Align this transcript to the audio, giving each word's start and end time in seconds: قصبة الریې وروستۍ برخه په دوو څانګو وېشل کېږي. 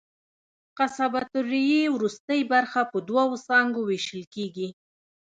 قصبة 0.79 1.25
الریې 1.39 1.83
وروستۍ 1.95 2.41
برخه 2.53 2.81
په 2.91 2.97
دوو 3.09 3.41
څانګو 3.47 3.81
وېشل 3.85 4.23
کېږي. 4.33 4.67